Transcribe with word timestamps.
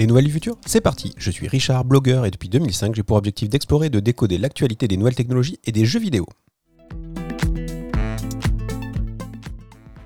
Les 0.00 0.06
nouvelles 0.06 0.24
du 0.24 0.32
futur, 0.32 0.56
c'est 0.64 0.80
parti. 0.80 1.12
Je 1.18 1.30
suis 1.30 1.46
Richard, 1.46 1.84
blogueur, 1.84 2.24
et 2.24 2.30
depuis 2.30 2.48
2005, 2.48 2.94
j'ai 2.94 3.02
pour 3.02 3.18
objectif 3.18 3.50
d'explorer 3.50 3.88
et 3.88 3.90
de 3.90 4.00
décoder 4.00 4.38
l'actualité 4.38 4.88
des 4.88 4.96
nouvelles 4.96 5.14
technologies 5.14 5.58
et 5.64 5.72
des 5.72 5.84
jeux 5.84 6.00
vidéo. 6.00 6.24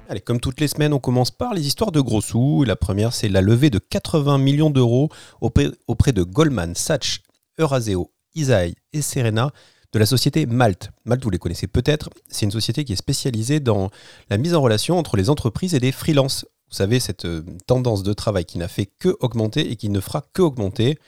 Allez, 0.08 0.20
comme 0.20 0.40
toutes 0.40 0.60
les 0.60 0.66
semaines, 0.66 0.92
on 0.92 0.98
commence 0.98 1.30
par 1.30 1.54
les 1.54 1.64
histoires 1.68 1.92
de 1.92 2.00
gros 2.00 2.20
sous. 2.20 2.64
La 2.64 2.74
première, 2.74 3.12
c'est 3.12 3.28
la 3.28 3.40
levée 3.40 3.70
de 3.70 3.78
80 3.78 4.38
millions 4.38 4.70
d'euros 4.70 5.10
auprès, 5.40 6.12
de 6.12 6.22
Goldman 6.24 6.74
Sachs, 6.74 7.20
Euraseo, 7.60 8.10
Isaï 8.34 8.74
et 8.92 9.00
Serena 9.00 9.52
de 9.92 10.00
la 10.00 10.06
société 10.06 10.44
Malte. 10.46 10.90
Malte, 11.04 11.22
vous 11.22 11.30
les 11.30 11.38
connaissez 11.38 11.68
peut-être, 11.68 12.10
c'est 12.28 12.46
une 12.46 12.50
société 12.50 12.84
qui 12.84 12.94
est 12.94 12.96
spécialisée 12.96 13.60
dans 13.60 13.90
la 14.28 14.38
mise 14.38 14.56
en 14.56 14.60
relation 14.60 14.98
entre 14.98 15.16
les 15.16 15.30
entreprises 15.30 15.72
et 15.76 15.78
les 15.78 15.92
freelances. 15.92 16.46
Vous 16.74 16.78
savez, 16.78 16.98
cette 16.98 17.24
euh, 17.24 17.44
tendance 17.68 18.02
de 18.02 18.12
travail 18.12 18.44
qui 18.44 18.58
n'a 18.58 18.66
fait 18.66 18.86
que 18.86 19.16
augmenter 19.20 19.70
et 19.70 19.76
qui 19.76 19.90
ne 19.90 20.00
fera 20.00 20.24
que 20.32 20.42
augmenter, 20.42 20.98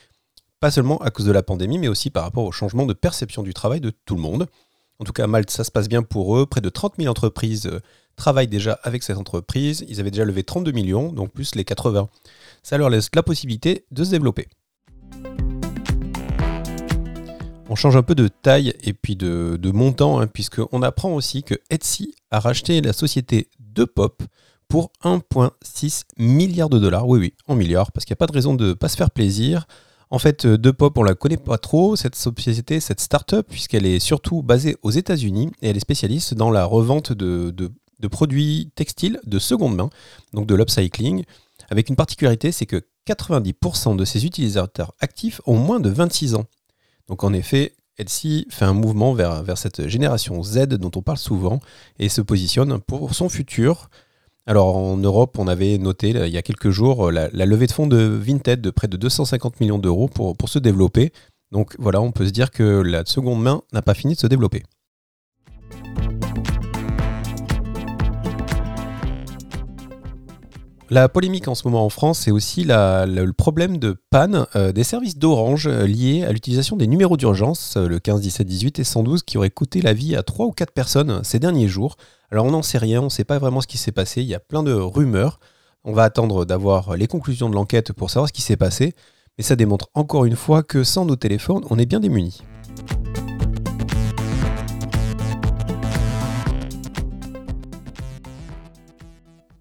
pas 0.61 0.71
seulement 0.71 0.99
à 0.99 1.11
cause 1.11 1.27
de 1.27 1.33
la 1.33 1.43
pandémie, 1.43 1.79
mais 1.79 1.89
aussi 1.89 2.09
par 2.09 2.23
rapport 2.23 2.45
au 2.45 2.53
changement 2.53 2.87
de 2.87 2.93
perception 2.93 3.43
du 3.43 3.53
travail 3.53 3.81
de 3.81 3.91
tout 3.91 4.15
le 4.15 4.21
monde. 4.21 4.47
En 5.01 5.05
tout 5.05 5.13
cas, 5.13 5.27
Malte, 5.27 5.51
ça 5.51 5.65
se 5.65 5.73
passe 5.73 5.89
bien 5.89 6.05
pour 6.05 6.39
eux. 6.39 6.47
Près 6.47 6.61
de 6.61 6.69
30 6.69 6.95
000 6.99 7.11
entreprises 7.11 7.67
euh, 7.67 7.81
travaillent 8.15 8.47
déjà 8.47 8.79
avec 8.85 9.03
cette 9.03 9.17
entreprise. 9.17 9.85
Ils 9.89 9.99
avaient 9.99 10.13
déjà 10.13 10.25
levé 10.25 10.45
32 10.45 10.71
millions, 10.71 11.13
donc 11.13 11.33
plus 11.33 11.57
les 11.57 11.65
80. 11.65 12.09
Ça 12.63 12.79
leur 12.79 12.89
laisse 12.89 13.11
la 13.13 13.25
possibilité 13.25 13.87
de 13.91 14.05
se 14.05 14.11
développer. 14.13 14.47
On 17.69 17.75
change 17.75 17.97
un 17.97 18.05
peu 18.05 18.15
de 18.15 18.29
taille 18.29 18.73
et 18.85 18.93
puis 18.93 19.17
de, 19.17 19.59
montant, 19.73 20.21
hein, 20.21 20.29
puisqu'on 20.29 20.83
apprend 20.83 21.13
aussi 21.13 21.43
que 21.43 21.57
Etsy 21.71 22.15
a 22.31 22.39
racheté 22.39 22.81
la 22.81 22.93
société 22.93 23.51
Depop 23.59 24.23
pour 24.69 24.91
1,6 25.05 26.05
milliard 26.19 26.69
de 26.69 26.79
dollars. 26.79 27.09
Oui, 27.09 27.19
oui, 27.19 27.35
en 27.47 27.55
milliards, 27.55 27.93
parce 27.93 28.05
qu'il 28.05 28.13
n'y 28.13 28.17
a 28.17 28.23
pas 28.23 28.27
de 28.27 28.33
raison 28.33 28.55
de 28.55 28.69
ne 28.69 28.73
pas 28.75 28.89
se 28.89 28.97
faire 28.97 29.11
plaisir. 29.11 29.67
En 30.11 30.19
fait, 30.19 30.47
euh, 30.47 30.57
Depop, 30.57 30.97
on 30.99 31.03
la 31.03 31.15
connaît 31.15 31.37
pas 31.37 31.59
trop, 31.59 31.97
cette 31.97 32.15
société, 32.15 32.81
cette 32.81 33.01
start-up, 33.01 33.47
puisqu'elle 33.49 33.87
est 33.87 33.99
surtout 33.99 34.43
basée 34.43 34.77
aux 34.83 34.91
États-Unis 34.91 35.51
et 35.63 35.71
elle 35.71 35.77
est 35.77 35.81
spécialiste 35.81 36.35
dans 36.35 36.51
la 36.51 36.65
revente 36.65 37.13
de, 37.13 37.51
de 37.51 38.09
produits 38.09 38.71
textiles 38.75 39.21
de 39.25 39.39
seconde 39.39 39.77
main, 39.77 39.91
donc 40.33 40.47
de 40.47 40.55
l'upcycling, 40.55 41.25
avec 41.71 41.89
une 41.89 41.97
particularité, 41.97 42.53
c'est 42.53 42.67
que 42.67 42.83
90% 43.07 43.97
de 43.97 44.05
ses 44.05 44.27
utilisateurs 44.27 44.93
actifs 45.01 45.41
ont 45.47 45.57
moins 45.57 45.81
de 45.81 45.89
26 45.89 46.35
ans. 46.35 46.45
Donc 47.09 47.25
en 47.25 47.33
effet, 47.33 47.75
Etsy 47.99 48.47
fait 48.51 48.65
un 48.65 48.75
mouvement 48.75 49.15
vers 49.15 49.57
cette 49.57 49.89
génération 49.89 50.43
Z 50.43 50.67
dont 50.67 50.91
on 50.97 51.03
parle 51.03 51.19
souvent 51.19 51.61
et 51.99 52.09
se 52.09 52.21
positionne 52.21 52.79
pour 52.81 53.15
son 53.15 53.29
futur. 53.29 53.89
Alors 54.49 54.77
en 54.77 54.97
Europe, 54.97 55.41
on 55.41 55.49
avait 55.49 55.77
noté 55.77 56.11
il 56.11 56.33
y 56.33 56.39
a 56.39 56.43
quelques 56.43 56.71
jours 56.71 57.11
la, 57.11 57.29
levée 57.33 57.67
de 57.67 57.73
fonds 57.73 57.89
de 57.89 57.97
Vinted 57.97 58.61
de 58.61 58.71
près 58.71 58.87
de 58.87 58.97
250 58.97 59.59
millions 59.59 59.79
d'euros 59.79 60.09
pour, 60.09 60.49
se 60.49 60.61
développer. 60.61 61.13
Donc 61.51 61.75
voilà, 61.81 62.01
on 62.01 62.13
peut 62.13 62.27
se 62.27 62.31
dire 62.31 62.53
que 62.53 62.63
la 62.63 63.05
seconde 63.05 63.43
main 63.43 63.63
n'a 63.73 63.83
pas 63.83 63.95
fini 63.95 64.15
de 64.15 64.21
se 64.21 64.29
développer. 64.29 64.63
La 70.89 71.09
polémique 71.09 71.49
en 71.49 71.57
ce 71.57 71.67
moment 71.67 71.85
en 71.85 71.89
France, 71.89 72.21
c'est 72.21 72.31
aussi 72.31 72.63
le 72.65 73.31
problème 73.33 73.79
de 73.79 73.97
panne 74.11 74.47
euh, 74.55 74.71
des 74.71 74.85
services 74.85 75.19
d'Orange 75.19 75.67
euh, 75.67 75.85
liés 75.85 76.23
à 76.23 76.31
l'utilisation 76.31 76.77
des 76.77 76.87
numéros 76.87 77.17
d'urgence, 77.17 77.77
euh, 77.77 77.89
le 77.89 77.99
15, 77.99 78.21
17, 78.21 78.47
18 78.47 78.79
et 78.79 78.85
112, 78.85 79.25
qui 79.25 79.37
auraient 79.37 79.51
coûté 79.51 79.83
la 79.83 79.93
vie 79.93 80.15
à 80.15 80.23
3 80.23 80.47
ou 80.47 80.53
4 80.53 80.73
personnes 80.73 81.25
ces 81.25 81.41
derniers 81.41 81.67
jours. 81.67 81.97
Alors 82.33 82.45
on 82.45 82.51
n'en 82.51 82.63
sait 82.63 82.79
rien, 82.79 83.01
on 83.03 83.05
ne 83.05 83.09
sait 83.09 83.25
pas 83.25 83.39
vraiment 83.39 83.61
ce 83.61 83.69
qui 83.69 83.79
s'est 83.79 83.93
passé, 83.93 84.21
il 84.21 84.27
y 84.27 84.35
a 84.35 84.41
plein 84.41 84.65
de 84.65 84.73
rumeurs. 84.73 85.39
On 85.85 85.93
va 85.93 86.03
attendre 86.03 86.45
d'avoir 86.45 86.97
les 86.97 87.07
conclusions 87.07 87.49
de 87.49 87.55
l'enquête 87.55 87.93
pour 87.93 88.11
savoir 88.11 88.27
ce 88.29 88.33
qui 88.33 88.43
s'est 88.43 88.57
passé, 88.57 88.95
mais 89.39 89.45
ça 89.45 89.55
démontre 89.55 89.91
encore 89.95 90.25
une 90.25 90.35
fois 90.35 90.65
que 90.65 90.83
sans 90.83 91.05
nos 91.05 91.15
téléphones, 91.15 91.65
on 91.71 91.79
est 91.79 91.87
bien 91.87 92.01
démunis. 92.01 92.43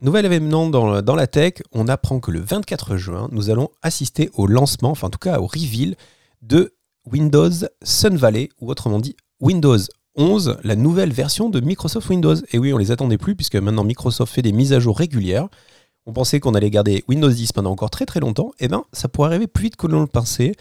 Nouvel 0.01 0.25
événement 0.25 0.67
dans, 0.69 1.03
dans, 1.03 1.15
la 1.15 1.27
tech, 1.27 1.61
on 1.71 1.87
apprend 1.87 2.19
que 2.19 2.31
le 2.31 2.39
24 2.39 2.97
juin, 2.97 3.27
nous 3.31 3.51
allons 3.51 3.69
assister 3.83 4.31
au 4.33 4.47
lancement, 4.47 4.91
enfin 4.91 5.07
en 5.07 5.11
tout 5.11 5.19
cas 5.19 5.39
au 5.39 5.45
reveal 5.45 5.95
de 6.41 6.73
Windows 7.05 7.51
Sun 7.83 8.15
Valley, 8.17 8.49
ou 8.59 8.71
autrement 8.71 8.99
dit 8.99 9.15
Windows 9.39 9.77
11, 10.15 10.57
la 10.63 10.75
nouvelle 10.75 11.11
version 11.11 11.49
de 11.49 11.59
Microsoft 11.59 12.09
Windows. 12.09 12.35
Et 12.51 12.57
oui, 12.57 12.73
on 12.73 12.77
les 12.77 12.91
attendait 12.91 13.17
plus, 13.17 13.35
puisque 13.35 13.55
maintenant 13.55 13.83
Microsoft 13.83 14.33
fait 14.33 14.41
des 14.41 14.51
mises 14.51 14.73
à 14.73 14.79
jour 14.79 14.97
régulières. 14.97 15.47
On 16.05 16.13
pensait 16.13 16.39
qu'on 16.39 16.53
allait 16.53 16.69
garder 16.69 17.03
Windows 17.07 17.29
10 17.29 17.51
pendant 17.53 17.71
encore 17.71 17.89
très 17.89 18.05
très 18.05 18.19
longtemps. 18.19 18.51
Eh 18.59 18.67
bien, 18.67 18.85
ça 18.93 19.07
pourrait 19.07 19.29
arriver 19.29 19.47
plus 19.47 19.63
vite 19.63 19.75
que 19.75 19.87
l'on 19.87 20.01
le 20.01 20.07
pensait. 20.07 20.53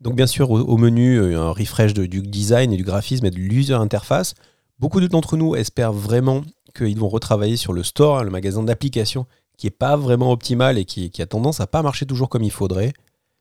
Donc 0.00 0.14
bien 0.14 0.26
sûr, 0.26 0.50
au, 0.50 0.76
menu, 0.76 1.16
euh, 1.16 1.40
un 1.40 1.52
refresh 1.52 1.94
du 1.94 2.20
design 2.22 2.72
et 2.72 2.76
du 2.76 2.84
graphisme 2.84 3.26
et 3.26 3.30
de 3.30 3.36
l'user 3.36 3.74
interface. 3.74 4.34
Beaucoup 4.78 5.00
d'entre 5.00 5.36
nous 5.36 5.54
espèrent 5.54 5.92
vraiment 5.92 6.42
qu'ils 6.76 6.98
vont 6.98 7.08
retravailler 7.08 7.56
sur 7.56 7.72
le 7.72 7.82
store, 7.82 8.24
le 8.24 8.30
magasin 8.30 8.62
d'applications, 8.62 9.26
qui 9.56 9.66
n'est 9.66 9.70
pas 9.70 9.96
vraiment 9.96 10.32
optimal 10.32 10.76
et 10.76 10.84
qui, 10.84 11.10
a 11.20 11.26
tendance 11.26 11.60
à 11.60 11.66
pas 11.66 11.82
marcher 11.82 12.04
toujours 12.04 12.28
comme 12.28 12.42
il 12.42 12.50
faudrait. 12.50 12.92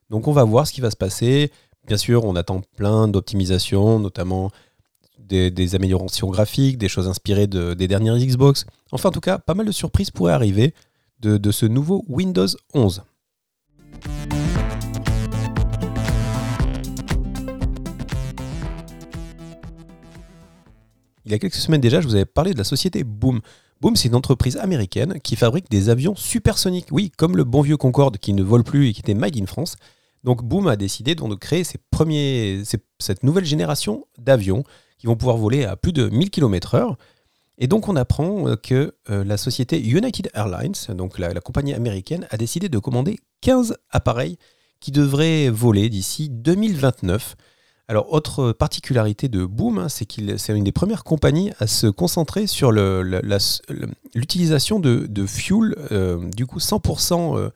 Donc 0.09 0.27
on 0.27 0.31
va 0.31 0.45
voir 0.45 0.65
ce 0.65 0.71
qui 0.71 0.79
va 0.81 0.91
se 0.91 0.95
passer. 0.95 1.51
Bien 1.87 1.97
sûr, 1.97 2.23
on 2.23 2.35
attend 2.35 2.61
plein 2.77 3.07
d'optimisations, 3.09 3.99
notamment 3.99 4.49
des, 5.19 5.75
améliorations 5.75 6.29
graphiques, 6.29 6.77
des 6.77 6.89
choses 6.89 7.07
inspirées 7.07 7.47
des 7.47 7.87
dernières 7.87 8.17
Xbox. 8.17 8.65
Enfin, 8.91 9.09
en 9.09 9.11
tout 9.11 9.21
cas, 9.21 9.37
pas 9.37 9.53
mal 9.53 9.65
de 9.65 9.71
surprises 9.71 10.11
pourraient 10.11 10.33
arriver 10.33 10.73
de 11.21 11.51
ce 11.51 11.65
nouveau 11.65 12.03
Windows 12.07 12.47
11. 12.73 13.03
Il 21.25 21.31
y 21.31 21.35
a 21.35 21.39
quelques 21.39 21.55
semaines 21.55 21.81
déjà, 21.81 22.01
je 22.01 22.07
vous 22.07 22.15
avais 22.15 22.25
parlé 22.25 22.53
de 22.53 22.57
la 22.57 22.63
société 22.63 23.03
Boom. 23.03 23.41
Boom, 23.81 23.95
c'est 23.95 24.07
une 24.07 24.15
entreprise 24.15 24.57
américaine 24.57 25.19
qui 25.21 25.35
fabrique 25.35 25.69
des 25.71 25.89
avions 25.89 26.15
supersoniques. 26.15 26.87
Oui, 26.91 27.11
comme 27.17 27.35
le 27.35 27.43
bon 27.43 27.61
vieux 27.61 27.77
Concorde 27.77 28.17
qui 28.19 28.33
ne 28.33 28.43
vole 28.43 28.63
plus 28.63 28.89
et 28.89 28.93
qui 28.93 29.01
était 29.01 29.15
made 29.15 29.35
in 29.35 29.47
France. 29.47 29.75
Donc 30.23 30.43
Boom 30.43 30.67
a 30.67 30.75
décidé 30.75 31.15
de 31.15 31.35
créer 31.35 31.63
premiers, 31.89 32.61
cette 32.99 33.23
nouvelle 33.23 33.45
génération 33.45 34.05
d'avions 34.19 34.63
qui 35.05 35.07
vont 35.07 35.15
pouvoir 35.15 35.37
voler 35.37 35.65
à 35.65 35.75
plus 35.75 35.93
de 35.93 36.09
1000 36.09 36.31
km/h. 36.31 36.95
Et 37.59 37.67
donc 37.67 37.87
on 37.87 37.95
apprend 37.95 38.47
euh, 38.47 38.55
que 38.55 38.95
euh, 39.11 39.23
la 39.23 39.37
société 39.37 39.79
United 39.79 40.31
Airlines, 40.33 40.73
donc 40.89 41.19
la, 41.19 41.31
compagnie 41.41 41.75
américaine, 41.75 42.25
a 42.31 42.37
décidé 42.37 42.69
de 42.69 42.79
commander 42.79 43.19
15 43.41 43.77
appareils 43.91 44.39
qui 44.79 44.91
devraient 44.91 45.49
voler 45.49 45.89
d'ici 45.89 46.29
2029. 46.29 47.35
Alors, 47.87 48.11
autre 48.11 48.51
particularité 48.51 49.29
de 49.29 49.45
Boom, 49.45 49.77
hein, 49.77 49.89
c'est 49.89 50.07
qu'il 50.07 50.39
c'est 50.39 50.57
une 50.57 50.63
des 50.63 50.71
premières 50.71 51.03
compagnies 51.03 51.51
à 51.59 51.67
se 51.67 51.85
concentrer 51.85 52.47
sur 52.47 52.71
l'utilisation 52.71 54.79
de, 54.79 55.25
fuel, 55.27 55.75
euh, 55.91 56.27
du 56.31 56.47
coup 56.47 56.57
100% 56.57 57.37
euh, 57.37 57.51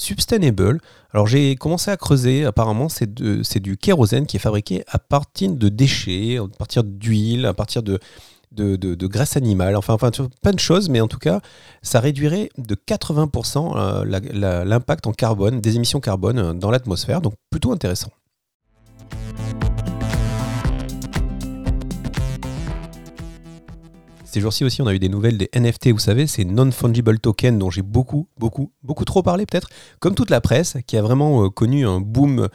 sustainable. 0.00 0.80
Alors, 1.12 1.26
j'ai 1.26 1.54
commencé 1.56 1.90
à 1.90 1.96
creuser, 1.96 2.44
apparemment, 2.44 2.88
c'est, 2.88 3.12
du 3.12 3.76
kérosène 3.76 4.26
qui 4.26 4.36
est 4.36 4.40
fabriqué 4.40 4.82
à 4.88 4.98
partir 4.98 5.52
de 5.52 5.68
déchets, 5.68 6.38
à 6.38 6.56
partir 6.58 6.84
d'huile, 6.84 7.46
à 7.46 7.54
partir 7.54 7.82
de, 7.82 7.98
de, 8.52 9.06
graisse 9.06 9.36
animale, 9.36 9.76
enfin, 9.76 9.94
enfin, 9.94 10.10
plein 10.42 10.52
de 10.52 10.58
choses, 10.58 10.88
mais 10.88 11.00
en 11.00 11.08
tout 11.08 11.18
cas, 11.18 11.40
ça 11.82 12.00
réduirait 12.00 12.50
de 12.58 12.74
80% 12.74 13.76
euh, 13.76 14.64
l'impact 14.64 15.06
en 15.06 15.12
carbone, 15.12 15.60
des 15.60 15.76
émissions 15.76 16.00
carbone 16.00 16.58
dans 16.58 16.70
l'atmosphère, 16.70 17.20
donc 17.20 17.34
plutôt 17.50 17.72
intéressant. 17.72 18.10
Ces 24.30 24.40
jours-ci 24.40 24.64
aussi, 24.64 24.80
on 24.80 24.86
a 24.86 24.94
eu 24.94 25.00
des 25.00 25.08
nouvelles 25.08 25.38
des 25.38 25.50
NFT, 25.56 25.88
vous 25.88 25.98
savez, 25.98 26.28
ces 26.28 26.44
non-fungible 26.44 27.18
tokens 27.18 27.58
dont 27.58 27.68
j'ai 27.68 27.82
beaucoup, 27.82 28.28
beaucoup, 28.38 28.70
beaucoup 28.84 29.04
trop 29.04 29.24
parlé 29.24 29.44
peut-être, 29.44 29.70
comme 29.98 30.14
toute 30.14 30.30
la 30.30 30.40
presse, 30.40 30.76
qui 30.86 30.96
a 30.96 31.02
vraiment 31.02 31.44
euh, 31.46 31.48
connu 31.50 31.84
un 31.84 32.00
boom 32.00 32.48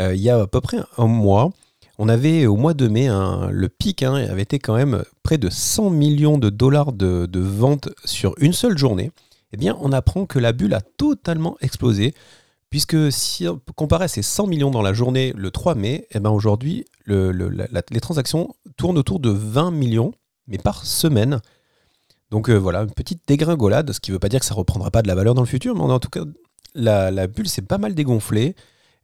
euh, 0.00 0.12
il 0.12 0.20
y 0.20 0.28
a 0.28 0.40
à 0.40 0.46
peu 0.48 0.60
près 0.60 0.78
un 0.98 1.06
mois. 1.06 1.50
On 1.98 2.08
avait 2.08 2.46
au 2.46 2.56
mois 2.56 2.74
de 2.74 2.88
mai, 2.88 3.08
le 3.08 3.68
pic 3.68 4.02
hein, 4.02 4.14
avait 4.14 4.42
été 4.42 4.58
quand 4.58 4.74
même 4.74 5.04
près 5.22 5.38
de 5.38 5.48
100 5.48 5.90
millions 5.90 6.36
de 6.36 6.50
dollars 6.50 6.92
de, 6.92 7.28
ventes 7.38 7.90
sur 8.04 8.34
une 8.38 8.52
seule 8.52 8.76
journée. 8.76 9.12
Eh 9.52 9.56
bien, 9.56 9.78
on 9.80 9.92
apprend 9.92 10.26
que 10.26 10.40
la 10.40 10.52
bulle 10.52 10.74
a 10.74 10.80
totalement 10.80 11.56
explosé, 11.60 12.12
puisque 12.70 13.12
si 13.12 13.46
on 13.46 13.60
comparait 13.76 14.08
ces 14.08 14.22
100 14.22 14.48
millions 14.48 14.70
dans 14.72 14.82
la 14.82 14.94
journée 14.94 15.32
le 15.36 15.52
3 15.52 15.76
mai, 15.76 16.08
eh 16.10 16.18
ben 16.18 16.30
aujourd'hui, 16.30 16.86
les 17.06 18.00
transactions 18.00 18.52
tournent 18.76 18.98
autour 18.98 19.20
de 19.20 19.30
20 19.30 19.70
millions 19.70 20.12
mais 20.50 20.58
par 20.58 20.84
semaine. 20.84 21.40
Donc 22.30 22.48
euh, 22.48 22.56
voilà, 22.56 22.82
une 22.82 22.92
petite 22.92 23.22
dégringolade, 23.26 23.92
ce 23.92 24.00
qui 24.00 24.10
ne 24.10 24.16
veut 24.16 24.20
pas 24.20 24.28
dire 24.28 24.40
que 24.40 24.46
ça 24.46 24.54
ne 24.54 24.58
reprendra 24.58 24.90
pas 24.90 25.02
de 25.02 25.08
la 25.08 25.14
valeur 25.14 25.34
dans 25.34 25.42
le 25.42 25.46
futur, 25.46 25.74
mais 25.74 25.82
en 25.82 25.98
tout 25.98 26.10
cas, 26.10 26.22
la, 26.74 27.26
bulle 27.26 27.48
s'est 27.48 27.62
pas 27.62 27.78
mal 27.78 27.94
dégonflée. 27.94 28.54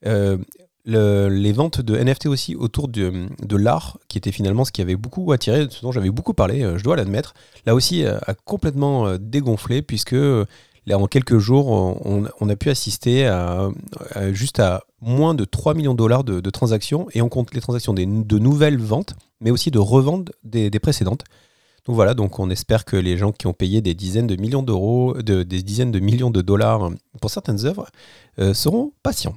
Euh, 0.07 0.39
les 0.85 1.53
ventes 1.53 1.81
de 1.81 1.97
NFT 1.97 2.27
aussi 2.27 2.55
autour 2.55 2.87
de, 2.87 3.27
de 3.43 3.57
l'art, 3.57 3.99
qui 4.07 4.19
était 4.19 4.31
finalement 4.31 4.65
ce 4.65 4.71
qui 4.71 4.83
avait 4.83 4.95
beaucoup 4.95 5.33
attiré, 5.33 5.67
ce 5.69 5.83
dont 5.83 5.91
j'avais 5.91 6.11
beaucoup 6.11 6.35
parlé, 6.35 6.63
euh, 6.63 6.79
je 6.79 6.85
dois 6.85 6.95
l'admettre, 6.95 7.35
là 7.65 7.75
aussi 7.75 8.05
a 8.05 8.35
complètement 8.45 9.17
dégonflé, 9.19 9.83
puisque 9.83 10.17
Là, 10.89 11.01
en 11.01 11.09
quelques 11.09 11.39
jours, 11.39 11.67
on, 11.67 12.49
a 12.49 12.55
pu 12.55 12.71
assister 12.71 13.27
à, 13.27 13.71
juste 14.31 14.61
à 14.61 14.85
moins 15.01 15.35
de 15.35 15.45
3 15.45 15.75
millions 15.75 15.95
de 15.95 15.99
dollars 15.99 16.23
de, 16.23 16.51
transactions, 16.51 17.09
et 17.13 17.23
on 17.23 17.29
compte 17.29 17.53
les 17.55 17.61
transactions 17.61 17.93
de 17.93 18.39
nouvelles 18.39 18.79
ventes, 18.79 19.17
mais 19.41 19.51
aussi 19.51 19.71
de 19.71 19.79
revente 19.79 20.33
des, 20.45 20.71
précédentes. 20.71 21.25
Donc 21.85 21.95
voilà, 21.95 22.15
donc 22.15 22.39
on 22.39 22.51
espère 22.51 22.85
que 22.85 22.97
les 22.97 23.17
gens 23.17 23.33
qui 23.33 23.47
ont 23.47 23.53
payé 23.53 23.81
des 23.81 23.95
dizaines 23.95 24.27
de 24.27 24.37
millions 24.37 24.63
d'euros, 24.63 25.15
de, 25.15 25.43
des 25.43 25.63
dizaines 25.63 25.93
de 25.93 26.01
millions 26.01 26.31
de 26.31 26.43
dollars 26.43 26.91
pour 27.21 27.31
certaines 27.31 27.65
œuvres, 27.65 27.87
euh, 28.39 28.55
seront 28.55 28.93
patients. 29.03 29.37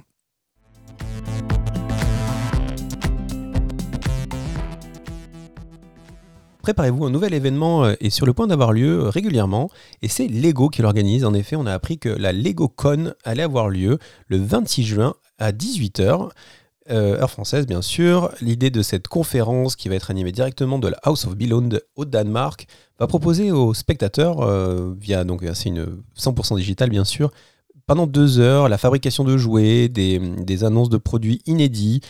préparez-vous, 6.72 7.04
un 7.04 7.10
nouvel 7.10 7.34
événement 7.34 7.84
euh, 7.84 7.94
est 8.00 8.10
sur 8.10 8.26
le 8.26 8.32
point 8.32 8.46
d'avoir 8.46 8.72
lieu 8.72 9.00
euh, 9.00 9.10
régulièrement 9.10 9.70
et 10.02 10.08
c'est 10.08 10.28
Lego 10.28 10.68
qui 10.68 10.82
l'organise. 10.82 11.24
En 11.24 11.34
effet, 11.34 11.56
on 11.56 11.66
a 11.66 11.72
appris 11.72 11.98
que 11.98 12.08
la 12.08 12.32
LegoCon 12.32 13.12
allait 13.24 13.42
avoir 13.42 13.68
lieu 13.68 13.98
le 14.28 14.36
26 14.36 14.84
juin 14.84 15.14
à 15.38 15.50
18h. 15.50 16.30
Euh, 16.88 17.20
heure 17.20 17.30
française 17.30 17.66
bien 17.66 17.82
sûr. 17.82 18.30
L'idée 18.40 18.70
de 18.70 18.82
cette 18.82 19.06
conférence 19.06 19.76
qui 19.76 19.88
va 19.88 19.96
être 19.96 20.10
animée 20.10 20.32
directement 20.32 20.78
de 20.78 20.88
la 20.88 20.96
House 21.02 21.26
of 21.26 21.36
Billund 21.36 21.82
au 21.94 22.04
Danemark 22.04 22.66
va 22.98 23.06
proposer 23.06 23.52
aux 23.52 23.74
spectateurs, 23.74 24.46
via 24.98 25.24
donc 25.24 25.44
c'est 25.54 25.68
une 25.68 26.02
100% 26.18 26.56
digital 26.56 26.90
bien 26.90 27.04
sûr, 27.04 27.30
pendant 27.90 28.06
deux 28.06 28.38
heures 28.38 28.68
la 28.68 28.78
fabrication 28.78 29.24
de 29.24 29.36
jouets, 29.36 29.88
des, 29.88 30.64
annonces 30.64 30.90
de 30.90 30.96
produits 30.96 31.42
inédits, 31.46 32.00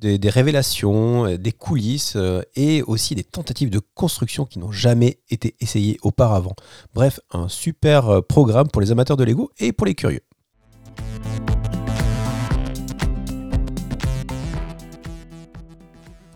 des, 0.00 0.30
révélations, 0.30 1.26
euh, 1.26 1.38
des 1.38 1.52
coulisses 1.52 2.14
euh, 2.16 2.42
et 2.56 2.82
aussi 2.82 3.14
des 3.14 3.22
tentatives 3.22 3.70
de 3.70 3.80
construction 3.94 4.46
qui 4.46 4.58
n'ont 4.58 4.72
jamais 4.72 5.20
été 5.30 5.54
essayées 5.60 5.98
auparavant. 6.02 6.54
Bref, 6.92 7.20
un 7.30 7.48
super 7.48 8.08
euh, 8.08 8.20
programme 8.20 8.68
pour 8.68 8.80
les 8.80 8.90
amateurs 8.90 9.16
de 9.16 9.22
Lego 9.22 9.52
et 9.58 9.72
pour 9.72 9.86
les 9.86 9.94
curieux. 9.94 10.22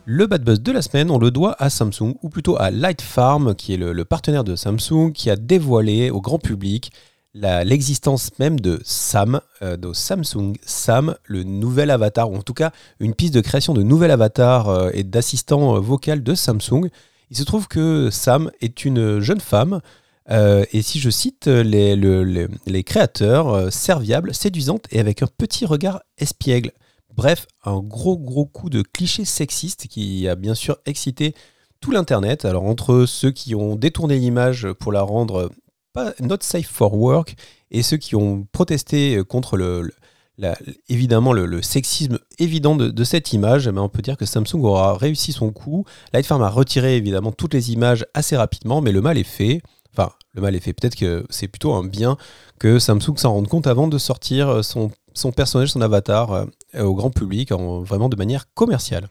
Le 0.04 0.26
bad 0.26 0.43
buzz 0.43 0.60
de 0.60 0.72
la 0.72 0.82
semaine, 0.82 1.10
on 1.10 1.19
le 1.19 1.31
doit 1.31 1.54
à 1.60 1.70
Samsung, 1.70 2.16
ou 2.22 2.28
plutôt 2.28 2.56
à 2.58 2.72
Light 2.72 3.00
Farm, 3.00 3.54
qui 3.54 3.75
est 3.75 3.76
le 3.76 4.04
partenaire 4.04 4.43
de 4.43 4.56
Samsung, 4.56 5.12
qui 5.14 5.31
a 5.31 5.37
dévoilé 5.37 6.10
au 6.10 6.20
grand 6.20 6.38
public 6.38 6.93
l'existence 7.34 8.31
même 8.38 8.60
de 8.60 8.81
Sam, 8.84 9.40
euh, 9.62 9.76
de 9.76 9.93
Samsung 9.93 10.54
Sam, 10.64 11.14
le 11.25 11.44
nouvel 11.44 11.90
avatar, 11.90 12.31
ou 12.31 12.37
en 12.37 12.43
tout 12.43 12.52
cas 12.52 12.72
une 13.00 13.14
piste 13.14 13.34
de 13.34 13.40
création 13.40 13.75
de 13.75 13.82
nouvel 13.82 14.10
avatar 14.10 14.69
euh, 14.69 14.90
et 14.93 15.04
d'assistant 15.04 15.76
euh, 15.76 15.81
vocal 15.81 16.22
de 16.22 16.34
Samsung. 16.34 16.88
Il 17.31 17.37
se 17.37 17.44
trouve 17.44 17.69
que 17.69 18.10
Sam 18.10 18.50
est 18.60 18.84
une 18.84 19.20
jeune 19.20 19.40
femme, 19.40 19.81
et 20.28 20.82
si 20.82 21.00
je 21.00 21.10
cite 21.10 21.46
les, 21.46 21.96
les 21.96 22.84
créateurs, 22.84 23.72
serviable, 23.72 24.34
séduisante 24.34 24.84
et 24.90 25.00
avec 25.00 25.22
un 25.22 25.26
petit 25.26 25.64
regard 25.64 26.02
espiègle. 26.19 26.72
Bref, 27.14 27.47
un 27.64 27.81
gros 27.81 28.19
gros 28.19 28.47
coup 28.47 28.70
de 28.70 28.82
cliché 28.82 29.25
sexiste 29.25 29.87
qui 29.88 30.29
a 30.29 30.35
bien 30.35 30.55
sûr 30.55 30.79
excité 30.87 31.35
tout 31.81 31.91
l'Internet. 31.91 32.44
Alors 32.44 32.64
entre 32.64 33.05
ceux 33.06 33.31
qui 33.31 33.55
ont 33.55 33.76
détourné 33.76 34.19
l'image 34.19 34.69
pour 34.73 34.93
la 34.93 35.03
rendre 35.03 35.50
not 36.20 36.38
safe 36.41 36.69
for 36.69 36.94
work 36.94 37.35
et 37.70 37.82
ceux 37.82 37.99
qui 37.99 38.17
ont 38.17 38.47
protesté 38.53 39.23
contre 39.29 39.56
le, 39.56 39.91
évidemment 40.88 41.32
le, 41.32 41.62
sexisme 41.62 42.19
évident 42.38 42.76
de, 42.76 43.05
cette 43.05 43.32
image, 43.32 43.67
eh 43.67 43.73
ben, 43.73 43.82
on 43.82 43.88
peut 43.88 44.03
dire 44.03 44.17
que 44.17 44.26
Samsung 44.26 44.65
aura 44.65 44.97
réussi 44.97 45.32
son 45.32 45.50
coup. 45.50 45.85
Lightfarm 46.12 46.43
a 46.43 46.49
retiré 46.49 46.97
évidemment 46.97 47.32
toutes 47.32 47.55
les 47.55 47.73
images 47.73 48.06
assez 48.15 48.37
rapidement, 48.37 48.81
mais 48.81 48.93
le 48.93 49.00
mal 49.00 49.19
est 49.19 49.25
fait. 49.25 49.62
Enfin, 49.94 50.12
le 50.32 50.41
mal 50.41 50.55
est 50.55 50.61
fait. 50.61 50.73
Peut-être 50.73 50.97
que 50.97 51.26
c'est 51.29 51.49
plutôt 51.49 51.75
un 51.75 51.85
bien 51.85 52.17
que 52.58 52.79
Samsung 52.79 53.17
s'en 53.17 53.35
rende 53.35 53.49
compte 53.49 53.67
avant 53.67 53.88
de 53.88 53.99
sortir 53.99 54.65
son, 54.65 54.91
son 55.14 55.32
personnage, 55.32 55.70
son 55.70 55.81
avatar 55.81 56.32
euh, 56.32 56.47
au 56.82 56.94
grand 56.94 57.11
public, 57.11 57.53
en, 57.53 57.82
vraiment 57.82 58.09
de 58.09 58.17
manière 58.17 58.53
commerciale. 58.55 59.09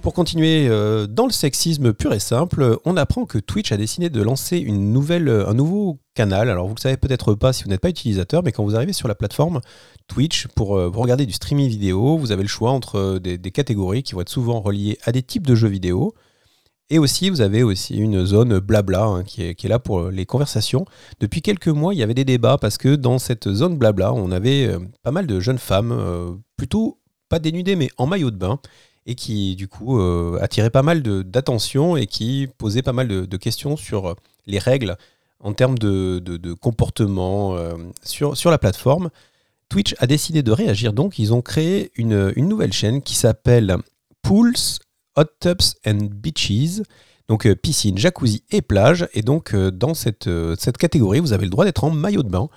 Pour 0.00 0.14
continuer 0.14 0.66
euh, 0.68 1.06
dans 1.06 1.26
le 1.26 1.32
sexisme 1.32 1.92
pur 1.92 2.12
et 2.12 2.18
simple, 2.18 2.78
on 2.84 2.96
apprend 2.96 3.24
que 3.24 3.38
Twitch 3.38 3.70
a 3.70 3.76
décidé 3.76 4.10
de 4.10 4.20
lancer 4.20 4.58
une 4.58 4.92
nouvelle, 4.92 5.28
euh, 5.28 5.48
un 5.48 5.54
nouveau 5.54 6.00
canal. 6.14 6.50
Alors 6.50 6.66
vous 6.66 6.74
le 6.74 6.80
savez 6.80 6.96
peut-être 6.96 7.34
pas 7.34 7.52
si 7.52 7.62
vous 7.62 7.70
n'êtes 7.70 7.80
pas 7.80 7.88
utilisateur, 7.88 8.42
mais 8.42 8.50
quand 8.50 8.64
vous 8.64 8.74
arrivez 8.74 8.92
sur 8.92 9.06
la 9.06 9.14
plateforme 9.14 9.60
Twitch 10.08 10.48
pour, 10.48 10.70
regarder 10.70 11.24
du 11.24 11.32
streaming 11.32 11.68
vidéo, 11.68 12.18
vous 12.18 12.32
avez 12.32 12.42
le 12.42 12.48
choix 12.48 12.72
entre 12.72 13.18
des, 13.18 13.38
catégories 13.52 14.02
qui 14.02 14.14
vont 14.14 14.22
être 14.22 14.28
souvent 14.28 14.60
reliées 14.60 14.98
à 15.04 15.12
des 15.12 15.22
types 15.22 15.46
de 15.46 15.54
jeux 15.54 15.68
vidéo. 15.68 16.14
Et 16.92 16.98
aussi, 16.98 17.30
vous 17.30 17.40
avez 17.40 17.62
aussi 17.62 17.96
une 17.96 18.26
zone 18.26 18.58
blabla 18.58 19.04
hein, 19.04 19.24
qui, 19.24 19.42
est, 19.42 19.64
là 19.64 19.78
pour 19.78 20.10
les 20.10 20.26
conversations. 20.26 20.84
Depuis 21.20 21.40
quelques 21.40 21.68
mois, 21.68 21.94
il 21.94 21.98
y 21.98 22.02
avait 22.02 22.12
des 22.12 22.26
débats 22.26 22.58
parce 22.58 22.76
que 22.76 22.96
dans 22.96 23.18
cette 23.18 23.50
zone 23.50 23.78
blabla, 23.78 24.12
on 24.12 24.30
avait 24.30 24.70
pas 25.02 25.10
mal 25.10 25.26
de 25.26 25.40
jeunes 25.40 25.58
femmes, 25.58 26.38
plutôt 26.58 26.98
pas 27.30 27.38
dénudées, 27.38 27.76
mais 27.76 27.88
en 27.96 28.06
maillot 28.06 28.30
de 28.30 28.36
bain, 28.36 28.60
et 29.06 29.14
qui 29.14 29.56
du 29.56 29.68
coup 29.68 29.98
euh, 29.98 30.38
attirait 30.40 30.70
pas 30.70 30.82
mal 30.82 31.02
d'attention 31.02 31.96
et 31.96 32.06
qui 32.06 32.48
posait 32.58 32.82
pas 32.82 32.92
mal 32.92 33.08
de, 33.08 33.36
questions 33.36 33.76
sur 33.76 34.10
euh, 34.10 34.14
les 34.46 34.58
règles 34.58 34.96
en 35.40 35.52
termes 35.52 35.78
de, 35.78 36.52
comportement 36.60 37.56
euh, 37.56 37.74
sur, 38.04 38.50
la 38.50 38.58
plateforme. 38.58 39.10
Twitch 39.68 39.94
a 39.98 40.06
décidé 40.06 40.42
de 40.42 40.52
réagir 40.52 40.92
donc, 40.92 41.18
ils 41.18 41.32
ont 41.32 41.42
créé 41.42 41.90
une, 41.96 42.32
une 42.36 42.48
nouvelle 42.48 42.72
chaîne 42.72 43.02
qui 43.02 43.14
s'appelle 43.14 43.76
Pools, 44.20 44.52
Hot 45.16 45.24
Tubs 45.40 45.74
and 45.86 46.08
Beaches. 46.12 46.82
Donc 47.28 47.50
piscine, 47.54 47.96
jacuzzi 47.98 48.44
et 48.50 48.62
plage. 48.62 49.08
Et 49.14 49.22
donc 49.22 49.54
dans 49.54 49.94
cette, 49.94 50.28
cette 50.58 50.76
catégorie, 50.76 51.20
vous 51.20 51.32
avez 51.32 51.44
le 51.44 51.50
droit 51.50 51.64
d'être 51.64 51.84
en 51.84 51.90
maillot 51.90 52.22
de 52.22 52.28
bain. 52.28 52.48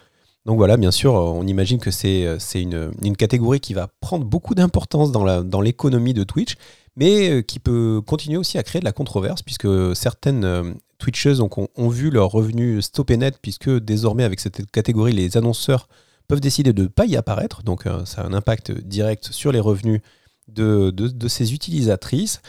Donc 0.46 0.57
voilà, 0.57 0.78
bien 0.78 0.92
sûr, 0.92 1.13
on 1.13 1.46
imagine 1.48 1.80
que 1.80 1.90
c'est 1.90 2.25
euh, 2.25 2.38
une, 2.54 2.92
une, 3.02 3.18
catégorie 3.18 3.60
qui 3.60 3.74
va 3.74 3.88
prendre 4.00 4.25
beaucoup 4.25 4.54
d'importance 4.54 5.12
dans 5.12 5.62
l'économie 5.62 6.13
dans 6.13 6.19
de 6.19 6.24
Twitch, 6.24 6.56
mais 6.96 7.30
euh, 7.30 7.42
qui 7.42 7.57
peut 7.57 8.00
continuer 8.06 8.38
aussi 8.38 8.60
à 8.60 8.63
créer 8.63 8.80
de 8.80 8.86
la 8.86 8.92
controverse, 8.92 9.42
puisque 9.42 9.68
certaines 9.96 10.46
euh, 10.46 10.72
Twitcheuses 11.00 11.42
ont, 11.42 11.50
ont, 11.75 11.90
vu 11.90 12.12
leurs 12.12 12.30
revenus 12.30 12.86
stopper 12.86 13.18
net, 13.18 13.40
puisque 13.42 13.72
désormais, 13.72 14.24
avec 14.24 14.40
cette 14.40 14.69
catégorie, 14.69 15.13
les 15.13 15.36
annonceurs 15.36 15.88
peuvent 16.28 16.42
décider 16.42 16.74
de 16.74 16.84
ne 16.84 16.88
pas 16.88 17.06
y 17.08 17.16
apparaître. 17.16 17.63
Donc 17.63 17.86
ça 18.06 18.22
a 18.22 18.25
un 18.25 18.34
impact 18.34 18.72
direct 18.72 19.27
sur 19.32 19.51
les 19.51 19.60
revenus 19.60 20.01
de, 20.48 20.92
de, 20.92 21.08
de 21.08 21.28
ces 21.28 21.54
utilisatrices. 21.54 22.42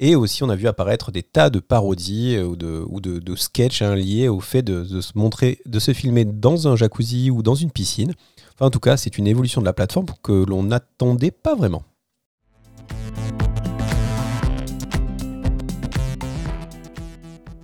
Et 0.00 0.16
aussi, 0.16 0.42
on 0.42 0.48
a 0.48 0.56
vu 0.56 0.66
apparaître 0.66 1.12
des 1.12 1.22
tas 1.22 1.50
de 1.50 1.60
parodies 1.60 2.34
euh, 2.36 2.44
ou 2.44 2.56
de, 2.56 2.84
ou 2.88 3.00
de, 3.00 3.36
sketchs 3.36 3.80
hein, 3.82 3.94
liés 3.94 4.28
au 4.28 4.40
fait 4.40 4.62
de, 4.62 5.00
se 5.00 5.12
montrer, 5.14 5.60
de 5.66 5.78
se 5.78 5.92
filmer 5.92 6.24
dans 6.24 6.66
un 6.66 6.76
jacuzzi 6.76 7.30
ou 7.30 7.42
dans 7.42 7.54
une 7.54 7.70
piscine. 7.70 8.12
Enfin, 8.54 8.66
en 8.66 8.70
tout 8.70 8.80
cas, 8.80 8.96
c'est 8.96 9.18
une 9.18 9.26
évolution 9.26 9.60
de 9.60 9.66
la 9.66 9.72
plateforme 9.72 10.06
que 10.22 10.32
l'on 10.32 10.64
n'attendait 10.64 11.30
pas 11.30 11.54
vraiment. 11.54 11.84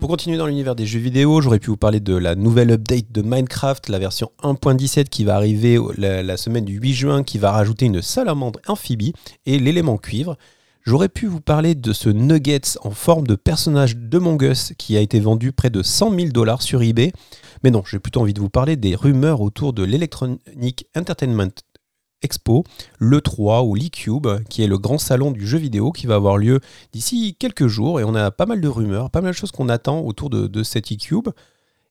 Pour 0.01 0.09
continuer 0.09 0.39
dans 0.39 0.47
l'univers 0.47 0.75
des 0.75 0.87
jeux 0.87 0.99
vidéo, 0.99 1.43
j'aurais 1.43 1.59
pu 1.59 1.69
vous 1.69 1.77
parler 1.77 2.01
de 2.01 2.15
la 2.15 2.35
nouvelle 2.35 2.71
update 2.71 3.13
de 3.13 3.21
Minecraft, 3.21 3.91
la 3.91 3.99
version 3.99 4.33
1.17 4.43 5.11
qui 5.11 5.25
va 5.25 5.37
arriver 5.37 5.79
la, 5.99 6.39
semaine 6.39 6.65
du 6.65 6.79
8 6.79 6.95
juin, 6.95 7.23
qui 7.23 7.37
va 7.37 7.53
rajouter 7.53 7.85
une 7.85 8.01
salamandre 8.01 8.61
amphibie 8.67 9.13
et 9.45 9.59
l'élément 9.59 9.99
cuivre. 9.99 10.39
J'aurais 10.87 11.11
pu 11.11 11.27
vous 11.27 11.43
parler 11.43 11.75
de 11.75 11.93
ce 11.93 12.09
Nuggets 12.09 12.79
en 12.83 12.93
forme 12.93 13.27
de 13.27 13.35
personnage 13.35 13.95
de 13.95 14.19
Mongus 14.19 14.73
qui 14.79 14.97
a 14.97 15.01
été 15.01 15.21
vendu 15.21 15.53
près 15.53 15.69
de 15.69 15.83
100 15.83 16.15
000 16.15 16.29
dollars 16.29 16.63
sur 16.63 16.81
eBay. 16.81 17.13
Mais 17.63 17.71
non, 17.71 17.83
j'ai 17.85 17.99
plutôt 17.99 18.23
envie 18.23 18.33
de 18.33 18.41
vous 18.41 18.49
parler 18.49 18.77
des 18.77 18.95
rumeurs 18.95 19.43
autour 19.43 19.75
de 19.75 19.83
l'Electronic 19.83 20.87
Entertainment 20.97 21.51
Expo, 22.23 22.65
l'E3 23.01 23.67
ou 23.67 23.75
l'eCube, 23.75 24.29
qui 24.49 24.63
est 24.63 24.67
le 24.67 24.79
grand 24.79 24.99
salon 24.99 25.31
du 25.31 25.47
jeu 25.47 25.59
vidéo 25.59 25.93
qui 25.93 26.07
va 26.07 26.17
avoir 26.17 26.37
lieu 26.37 26.61
d'ici 26.93 27.37
quelques 27.39 27.67
jours. 27.67 28.01
Et 28.01 28.05
on 28.05 28.15
a 28.15 28.31
pas 28.31 28.47
mal 28.47 28.61
de 28.61 28.69
rumeurs, 28.69 29.11
pas 29.11 29.21
mal 29.21 29.33
de 29.33 29.37
choses 29.37 29.53
qu'on 29.53 29.69
attend 29.69 30.01
autour 30.01 30.31
de, 30.31 30.63
cet 30.63 30.91
eCube. 30.91 31.29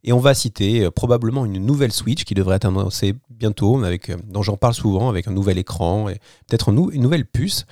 Et 0.03 0.13
on 0.13 0.19
va 0.19 0.33
citer 0.33 0.85
euh, 0.85 0.91
probablement 0.91 1.45
une 1.45 1.65
nouvelle 1.65 1.91
Switch 1.91 2.23
qui 2.23 2.33
devrait 2.33 2.55
être 2.55 2.65
annoncée 2.65 3.15
bientôt, 3.29 3.83
euh, 3.83 3.97
dont 4.27 4.41
j'en 4.43 4.55
parle 4.55 4.73
souvent, 4.73 5.09
avec 5.09 5.27
un 5.27 5.31
nouvel 5.31 5.57
écran 5.57 6.07
et 6.07 6.19
peut-être 6.47 6.69
une 6.69 7.01
nouvelle 7.01 7.25
puce. 7.25 7.65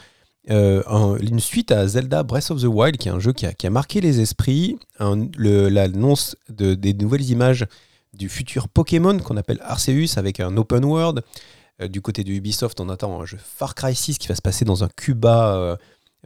Euh, 0.49 1.17
une 1.19 1.39
suite 1.39 1.71
à 1.71 1.87
Zelda 1.87 2.23
Breath 2.23 2.51
of 2.51 2.61
the 2.61 2.65
Wild, 2.65 2.97
qui 2.97 3.07
est 3.07 3.11
un 3.11 3.19
jeu 3.19 3.33
qui 3.33 3.45
a, 3.45 3.69
marqué 3.69 4.01
les 4.01 4.19
esprits, 4.19 4.77
l'annonce 4.99 6.35
de, 6.49 6.73
des 6.73 6.93
nouvelles 6.93 7.29
images 7.29 7.65
du 8.13 8.29
futur 8.29 8.67
Pokémon 8.67 9.17
qu'on 9.19 9.37
appelle 9.37 9.59
Arceus 9.61 10.17
avec 10.17 10.39
un 10.39 10.55
open 10.57 10.85
world. 10.85 11.21
Euh, 11.81 11.88
du 11.88 12.01
côté 12.01 12.24
de 12.24 12.31
Ubisoft, 12.31 12.79
on 12.79 12.89
attend 12.89 13.19
un 13.19 13.25
jeu 13.25 13.38
Far 13.41 13.75
Cry 13.75 13.96
6 13.96 14.17
qui 14.17 14.27
va 14.27 14.36
se 14.36 14.41
passer 14.41 14.65
dans 14.65 14.84
un 14.84 14.89
Cuba 14.96 15.55
euh, 15.55 15.75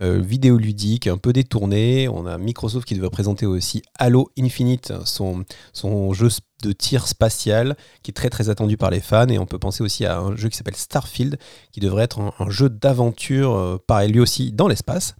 euh, 0.02 0.20
vidéoludique 0.20 1.08
un 1.08 1.18
peu 1.18 1.34
détourné. 1.34 2.08
On 2.08 2.26
a 2.26 2.38
Microsoft 2.38 2.88
qui 2.88 2.96
devrait 2.96 3.10
présenter 3.10 3.46
aussi 3.46 3.82
Halo 4.00 4.32
Infinite, 4.40 4.94
son, 5.06 5.44
son 5.74 6.14
jeu 6.14 6.30
de 6.64 6.72
tir 6.72 7.08
spatial 7.08 7.76
qui 8.02 8.12
est 8.12 8.14
très 8.14 8.30
très 8.30 8.50
attendu 8.50 8.78
par 8.78 8.92
les 8.92 9.02
fans. 9.02 9.28
Et 9.28 9.40
on 9.40 9.46
peut 9.46 9.60
penser 9.60 9.84
aussi 9.84 10.06
à 10.06 10.20
un 10.20 10.36
jeu 10.36 10.48
qui 10.48 10.58
s'appelle 10.58 10.78
Starfield 10.78 11.38
qui 11.72 11.82
devrait 11.82 12.04
être 12.04 12.20
un, 12.40 12.50
jeu 12.50 12.70
d'aventure, 12.70 13.80
pareil 13.88 14.12
lui 14.12 14.22
aussi 14.22 14.52
dans 14.52 14.68
l'espace. 14.68 15.16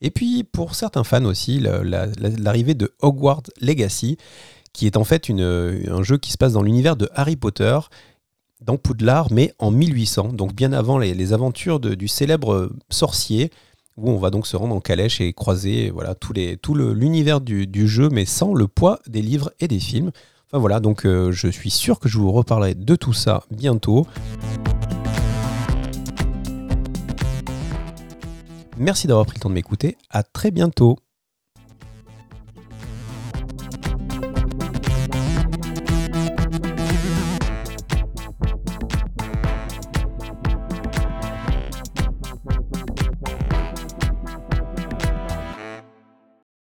Et 0.00 0.10
puis 0.10 0.42
pour 0.42 0.74
certains 0.74 1.04
fans 1.04 1.24
aussi, 1.24 1.60
l'arrivée 1.60 2.74
de 2.74 2.92
Hogwarts 3.00 3.44
Legacy, 3.60 4.16
qui 4.72 4.86
est 4.86 4.96
en 4.96 5.04
fait 5.04 5.30
un 5.30 6.02
jeu 6.02 6.18
qui 6.18 6.32
se 6.32 6.36
passe 6.36 6.54
dans 6.54 6.62
l'univers 6.62 6.96
de 6.96 7.08
Harry 7.14 7.36
Potter, 7.36 7.78
dans 8.60 8.76
Poudlard, 8.76 9.28
mais 9.32 9.52
en 9.58 9.70
1800, 9.70 10.32
donc 10.32 10.54
bien 10.54 10.72
avant 10.72 10.98
les, 10.98 11.32
aventures 11.32 11.80
du 11.80 12.08
célèbre 12.08 12.70
sorcier, 12.90 13.50
où 13.96 14.10
on 14.10 14.18
va 14.18 14.30
donc 14.30 14.46
se 14.46 14.56
rendre 14.56 14.74
en 14.74 14.80
calèche 14.80 15.20
et 15.20 15.32
croiser 15.32 15.90
voilà, 15.90 16.14
tout, 16.14 16.34
l'univers 16.74 17.40
du, 17.40 17.88
jeu, 17.88 18.08
mais 18.10 18.24
sans 18.24 18.54
le 18.54 18.66
poids 18.68 19.00
des 19.06 19.22
livres 19.22 19.52
et 19.60 19.68
des 19.68 19.80
films. 19.80 20.10
Enfin 20.48 20.58
voilà, 20.58 20.80
donc 20.80 21.04
euh, 21.04 21.32
je 21.32 21.48
suis 21.48 21.70
sûr 21.70 21.98
que 21.98 22.08
je 22.08 22.18
vous 22.18 22.30
reparlerai 22.30 22.74
de 22.74 22.96
tout 22.96 23.12
ça 23.12 23.42
bientôt. 23.50 24.06
Merci 28.78 29.06
d'avoir 29.06 29.26
pris 29.26 29.38
le 29.38 29.40
temps 29.40 29.48
de 29.48 29.54
m'écouter. 29.54 29.96
À 30.10 30.22
très 30.22 30.50
bientôt. 30.50 30.98